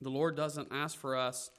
[0.00, 1.50] The Lord doesn't ask for us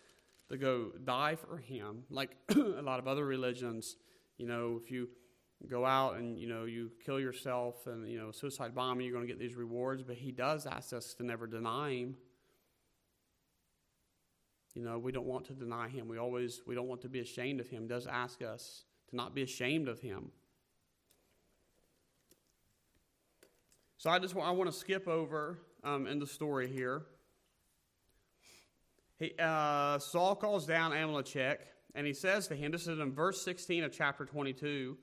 [0.49, 3.95] to go die for him, like a lot of other religions.
[4.37, 5.09] You know, if you
[5.67, 9.25] go out and you know you kill yourself and you know suicide bombing, you're going
[9.25, 10.03] to get these rewards.
[10.03, 12.15] But he does ask us to never deny him.
[14.75, 16.07] You know, we don't want to deny him.
[16.07, 17.83] We always we don't want to be ashamed of him.
[17.83, 20.31] He does ask us to not be ashamed of him.
[23.97, 27.03] So I just want, I want to skip over um, in the story here.
[29.17, 31.61] He, uh, Saul calls down Amalek
[31.95, 34.97] and he says to him, this is in verse 16 of chapter 22.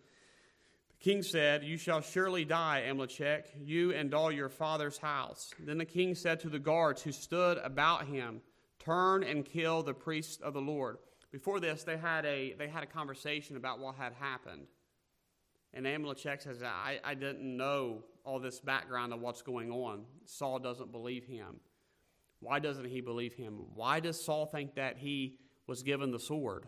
[0.91, 5.53] The king said, You shall surely die, Amalek, you and all your father's house.
[5.59, 8.43] Then the king said to the guards who stood about him,
[8.85, 10.99] Turn and kill the priests of the Lord.
[11.31, 14.67] Before this, they had a, they had a conversation about what had happened.
[15.73, 20.05] And Ahimelech says, I, I didn't know all this background of what's going on.
[20.27, 21.61] Saul doesn't believe him.
[22.41, 23.61] Why doesn't he believe him?
[23.75, 26.67] Why does Saul think that he was given the sword?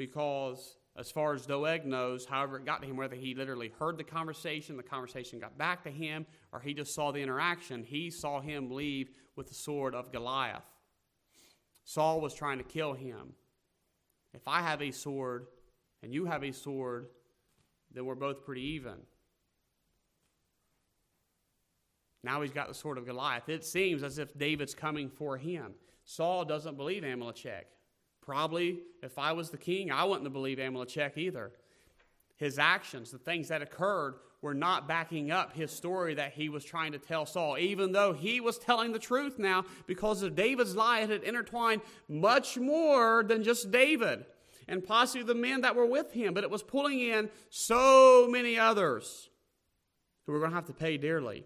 [0.00, 3.98] because as far as Doeg knows, however it got to him, whether he literally heard
[3.98, 8.10] the conversation, the conversation got back to him, or he just saw the interaction, he
[8.10, 10.64] saw him leave with the sword of Goliath.
[11.84, 13.32] Saul was trying to kill him.
[14.32, 15.46] If I have a sword
[16.02, 17.08] and you have a sword,
[17.92, 18.94] then we're both pretty even.
[22.22, 23.48] Now he's got the sword of Goliath.
[23.48, 25.72] It seems as if David's coming for him.
[26.04, 27.64] Saul doesn't believe Ahimelech.
[28.20, 31.52] Probably, if I was the king, I wouldn't believe Ahimelech either.
[32.36, 36.64] His actions, the things that occurred, were not backing up his story that he was
[36.64, 40.74] trying to tell Saul, even though he was telling the truth now because of David's
[40.74, 41.00] lie.
[41.00, 44.24] It had intertwined much more than just David
[44.66, 48.58] and possibly the men that were with him, but it was pulling in so many
[48.58, 49.28] others
[50.24, 51.44] who were going to have to pay dearly.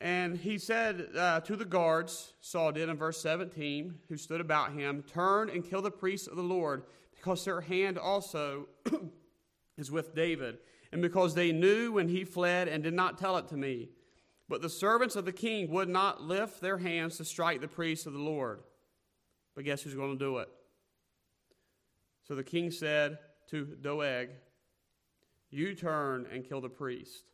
[0.00, 4.72] And he said uh, to the guards, Saul did in verse 17, who stood about
[4.72, 8.68] him, Turn and kill the priests of the Lord, because their hand also
[9.80, 10.58] is with David,
[10.92, 13.88] and because they knew when he fled and did not tell it to me.
[14.48, 18.06] But the servants of the king would not lift their hands to strike the priests
[18.06, 18.60] of the Lord.
[19.54, 20.48] But guess who's going to do it?
[22.26, 23.18] So the king said
[23.50, 24.30] to Doeg,
[25.50, 27.24] You turn and kill the priest.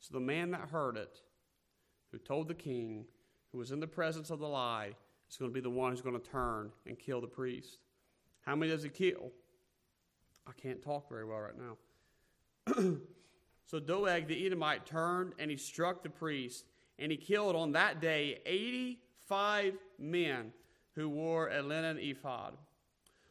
[0.00, 1.18] So the man that heard it,
[2.12, 3.06] who told the king,
[3.52, 4.94] who was in the presence of the lie,
[5.30, 7.78] is going to be the one who's going to turn and kill the priest.
[8.44, 9.32] How many does he kill?
[10.46, 12.96] I can't talk very well right now.
[13.66, 16.64] so Doeg the Edomite turned and he struck the priest,
[16.98, 20.52] and he killed on that day 85 men
[20.94, 22.54] who wore a linen ephod.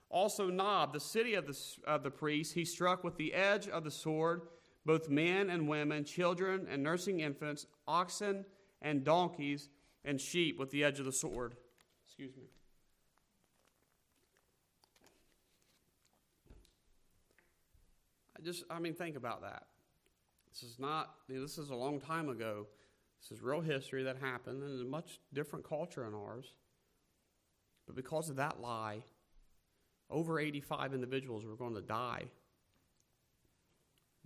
[0.09, 3.83] Also, Nob, the city of the, of the priests, he struck with the edge of
[3.83, 4.43] the sword
[4.85, 8.45] both men and women, children and nursing infants, oxen
[8.81, 9.69] and donkeys
[10.03, 11.55] and sheep with the edge of the sword.
[12.05, 12.43] Excuse me.
[18.45, 19.63] Just, I mean, think about that.
[20.51, 22.67] This is not, this is a long time ago.
[23.19, 26.53] This is real history that happened in a much different culture than ours.
[27.87, 29.03] But because of that lie,
[30.11, 32.25] over 85 individuals were going to die.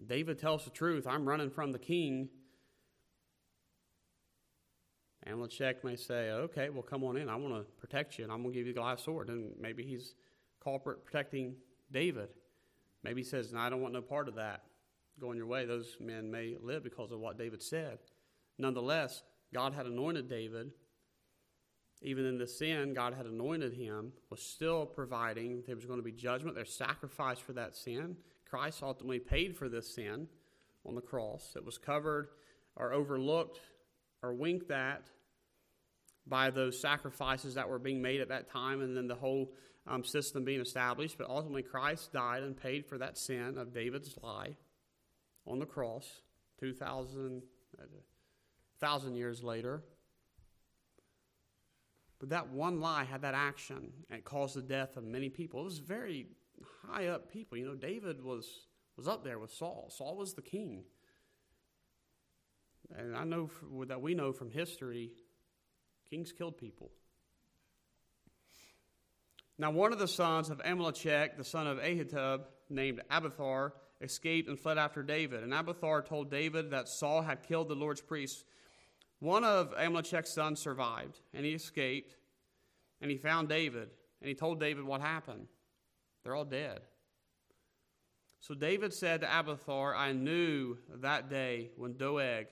[0.06, 1.08] David tells the truth.
[1.08, 2.28] I'm running from the king.
[5.26, 7.30] Ahimelech may say, okay, well, come on in.
[7.30, 9.30] I want to protect you, and I'm going to give you the Goliath sword.
[9.30, 10.16] And maybe he's
[10.62, 11.56] culprit protecting
[11.92, 12.30] David.
[13.04, 14.64] Maybe he says, no, I don't want no part of that.
[15.20, 18.00] Going your way, those men may live because of what David said.
[18.58, 20.72] Nonetheless, God had anointed David
[22.02, 25.64] even in the sin God had anointed him, was still providing.
[25.66, 26.56] There was going to be judgment.
[26.56, 28.16] There's sacrifice for that sin.
[28.50, 30.28] Christ ultimately paid for this sin
[30.86, 31.54] on the cross.
[31.56, 32.30] It was covered
[32.76, 33.60] or overlooked
[34.24, 35.08] or winked at
[36.30, 39.52] by those sacrifices that were being made at that time and then the whole
[39.88, 41.18] um, system being established.
[41.18, 44.56] But ultimately, Christ died and paid for that sin of David's lie
[45.48, 46.22] on the cross
[46.60, 47.42] 2,000
[48.80, 49.84] thousand years later.
[52.20, 55.62] But that one lie had that action and it caused the death of many people.
[55.62, 56.28] It was very
[56.88, 57.58] high up people.
[57.58, 59.90] You know, David was, was up there with Saul.
[59.90, 60.84] Saul was the king.
[62.96, 63.50] And I know
[63.88, 65.12] that we know from history,
[66.10, 66.92] kings killed people.
[69.58, 74.58] Now, one of the sons of Ahimelech, the son of Ahitub, named Abiathar, escaped and
[74.58, 75.44] fled after David.
[75.44, 78.44] And Abiathar told David that Saul had killed the Lord's priests
[79.20, 82.16] one of Ahimelech's sons survived, and he escaped,
[83.02, 83.90] and he found David,
[84.22, 85.48] and he told David what happened.
[86.24, 86.80] They're all dead.
[88.40, 92.48] So David said to Abiathar, I knew that day when Doeg,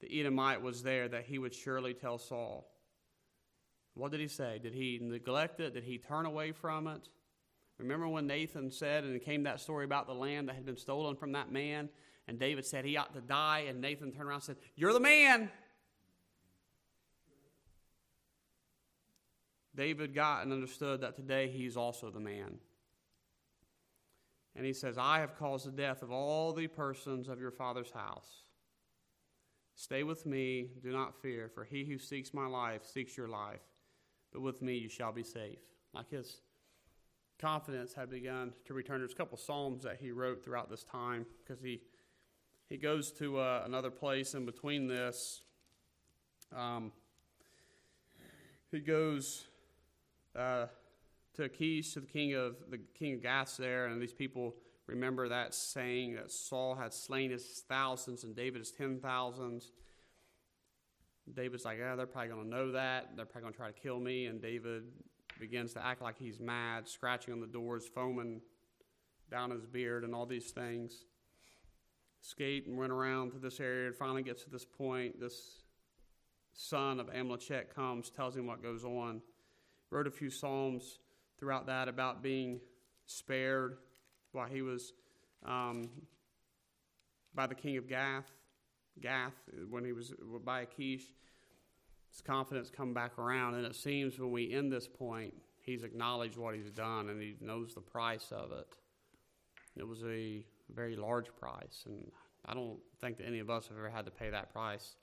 [0.00, 2.69] the Edomite, was there that he would surely tell Saul.
[4.00, 4.58] What did he say?
[4.62, 5.74] Did he neglect it?
[5.74, 7.10] Did he turn away from it?
[7.78, 11.16] Remember when Nathan said, and came that story about the land that had been stolen
[11.16, 11.90] from that man,
[12.26, 15.00] and David said he ought to die, and Nathan turned around and said, You're the
[15.00, 15.50] man.
[19.76, 22.58] David got and understood that today he's also the man.
[24.56, 27.90] And he says, I have caused the death of all the persons of your father's
[27.90, 28.44] house.
[29.74, 33.60] Stay with me, do not fear, for he who seeks my life seeks your life,
[34.32, 35.58] but with me you shall be safe.
[35.92, 36.40] Like his
[37.38, 39.00] confidence had begun to return.
[39.00, 41.80] There's a couple psalms that he wrote throughout this time because he
[42.68, 45.42] he goes to uh, another place in between this.
[46.56, 46.92] Um,
[48.70, 49.46] he goes
[50.36, 50.66] uh,
[51.34, 54.54] to Achish, to the king of the king of Gath there, and these people
[54.86, 59.72] remember that saying that Saul had slain his thousands and David his ten thousands.
[61.34, 63.16] David's like, yeah, they're probably going to know that.
[63.16, 64.26] They're probably going to try to kill me.
[64.26, 64.84] And David
[65.38, 68.40] begins to act like he's mad, scratching on the doors, foaming
[69.30, 71.04] down his beard, and all these things.
[72.20, 75.18] Skate and went around to this area, and finally gets to this point.
[75.18, 75.62] This
[76.52, 79.22] son of Ahimelech comes, tells him what goes on.
[79.90, 80.98] Wrote a few psalms
[81.38, 82.60] throughout that about being
[83.06, 83.78] spared
[84.32, 84.92] while he was
[85.44, 85.88] um,
[87.34, 88.30] by the king of Gath,
[89.00, 89.34] Gath
[89.68, 90.12] when he was
[90.44, 91.04] by Achish.
[92.10, 96.36] His confidence come back around, and it seems when we end this point, he's acknowledged
[96.36, 98.66] what he's done and he knows the price of it.
[99.76, 100.44] It was a
[100.74, 102.10] very large price, and
[102.44, 104.96] I don't think that any of us have ever had to pay that price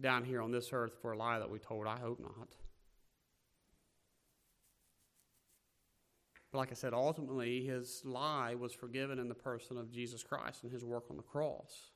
[0.00, 1.86] down here on this earth for a lie that we told.
[1.86, 2.48] I hope not.
[6.52, 10.62] But like I said, ultimately, his lie was forgiven in the person of Jesus Christ
[10.62, 11.91] and his work on the cross.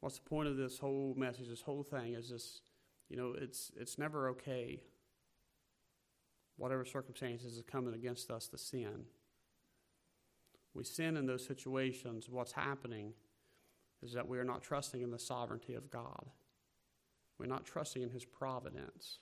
[0.00, 2.14] What's the point of this whole message, this whole thing?
[2.14, 2.62] Is this,
[3.08, 4.80] you know, it's, it's never okay,
[6.56, 9.04] whatever circumstances is coming against us, to sin.
[10.72, 12.28] We sin in those situations.
[12.30, 13.12] What's happening
[14.02, 16.30] is that we are not trusting in the sovereignty of God,
[17.38, 19.18] we're not trusting in his providence.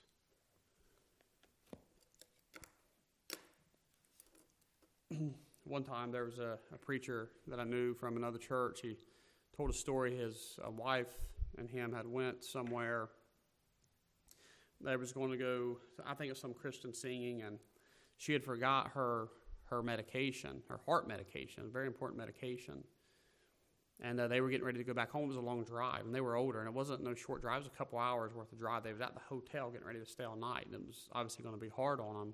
[5.63, 8.81] one time there was a, a, preacher that I knew from another church.
[8.81, 8.97] He
[9.59, 10.15] told a story.
[10.15, 11.11] His uh, wife
[11.57, 13.09] and him had went somewhere.
[14.79, 15.77] They was going to go.
[16.07, 17.59] I think it was some Christian singing, and
[18.15, 19.27] she had forgot her
[19.65, 22.85] her medication, her heart medication, a very important medication.
[24.01, 25.25] And uh, they were getting ready to go back home.
[25.25, 27.57] It was a long drive, and they were older, and it wasn't no short drive.
[27.57, 28.83] It was a couple hours worth of drive.
[28.83, 31.43] They was at the hotel getting ready to stay all night, and it was obviously
[31.43, 32.33] going to be hard on them.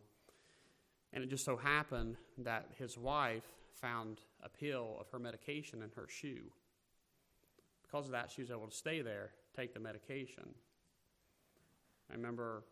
[1.11, 3.45] And it just so happened that his wife
[3.81, 6.51] found a pill of her medication in her shoe.
[7.95, 10.43] Because of that, she was able to stay there, take the medication.
[12.11, 12.65] I remember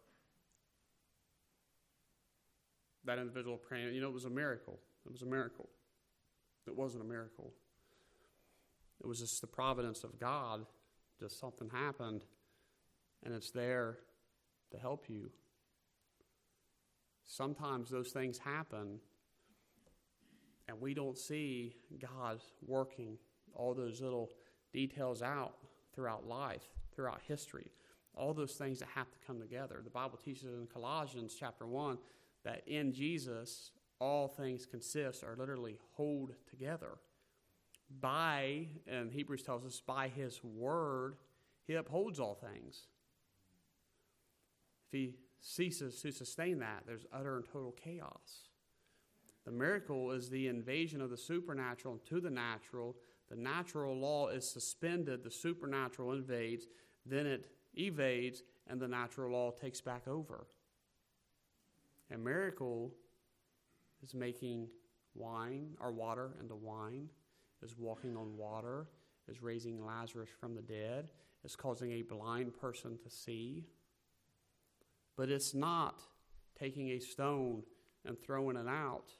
[3.05, 4.81] that individual praying, you know, it was a miracle.
[5.05, 5.69] It was a miracle.
[6.67, 7.53] It wasn't a miracle.
[9.01, 10.65] It was just the providence of God.
[11.21, 12.25] Just something happened,
[13.23, 13.99] and it's there
[14.71, 15.29] to help you
[17.25, 18.99] sometimes those things happen
[20.67, 23.17] and we don't see God working
[23.55, 24.29] all those little
[24.73, 25.55] details out
[25.93, 26.63] throughout life,
[26.93, 27.71] throughout history.
[28.15, 29.81] All those things that have to come together.
[29.83, 31.97] The Bible teaches in Colossians chapter 1
[32.43, 36.97] that in Jesus, all things consist or literally hold together.
[38.01, 41.15] By, and Hebrews tells us, by his word,
[41.65, 42.87] he upholds all things.
[44.87, 48.49] If he ceases to sustain that, there's utter and total chaos.
[49.45, 52.95] The miracle is the invasion of the supernatural into the natural.
[53.29, 56.67] The natural law is suspended, the supernatural invades,
[57.05, 60.47] then it evades, and the natural law takes back over.
[62.13, 62.91] A miracle
[64.03, 64.67] is making
[65.15, 67.09] wine or water into wine,
[67.61, 68.87] is walking on water,
[69.27, 71.09] is raising Lazarus from the dead,
[71.43, 73.65] is causing a blind person to see.
[75.15, 76.01] But it's not
[76.59, 77.63] taking a stone
[78.05, 79.11] and throwing it out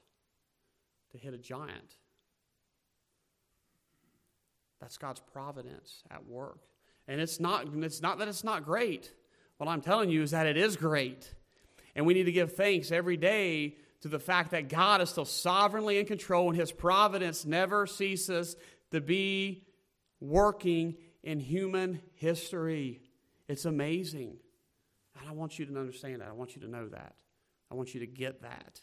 [1.12, 1.96] to hit a giant.
[4.84, 6.60] That's God's providence at work.
[7.08, 9.14] And it's not, it's not that it's not great.
[9.56, 11.34] What I'm telling you is that it is great.
[11.96, 15.24] And we need to give thanks every day to the fact that God is still
[15.24, 18.58] sovereignly in control and his providence never ceases
[18.92, 19.64] to be
[20.20, 23.00] working in human history.
[23.48, 24.36] It's amazing.
[25.18, 26.28] And I want you to understand that.
[26.28, 27.16] I want you to know that.
[27.72, 28.82] I want you to get that.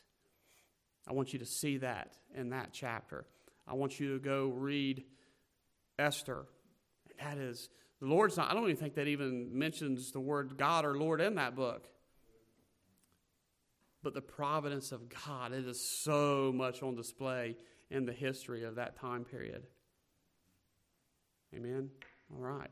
[1.06, 3.26] I want you to see that in that chapter.
[3.68, 5.04] I want you to go read
[6.00, 6.46] Esther.
[7.18, 7.68] And that is,
[8.00, 11.20] the Lord's not, I don't even think that even mentions the word God or Lord
[11.20, 11.86] in that book.
[14.02, 17.56] But the providence of God, it is so much on display
[17.90, 19.64] in the history of that time period.
[21.54, 21.90] Amen?
[22.32, 22.70] All right.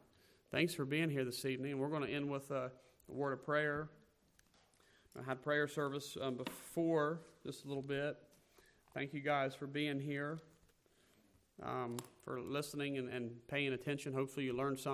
[0.50, 1.78] Thanks for being here this evening.
[1.78, 2.70] We're going to end with a
[3.08, 3.88] a word of prayer.
[5.18, 8.16] I had prayer service um, before just a little bit.
[8.94, 10.38] Thank you guys for being here,
[11.62, 14.12] um, for listening and, and paying attention.
[14.12, 14.86] Hopefully, you learned something.